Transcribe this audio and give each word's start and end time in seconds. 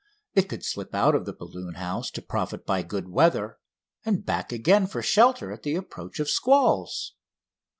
It 0.33 0.49
could 0.49 0.65
slip 0.65 0.95
out 0.95 1.13
of 1.13 1.27
the 1.27 1.31
balloon 1.33 1.75
house 1.75 2.09
to 2.09 2.23
profit 2.23 2.65
by 2.65 2.81
good 2.81 3.09
weather, 3.09 3.59
and 4.03 4.25
back 4.25 4.51
again 4.51 4.87
for 4.87 5.03
shelter 5.03 5.51
at 5.51 5.61
the 5.61 5.75
approach 5.75 6.19
of 6.19 6.27
squalls. 6.27 7.13